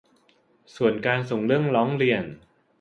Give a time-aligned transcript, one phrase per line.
[0.75, 2.23] ส่วนการส่งเรื่องร้องเรียน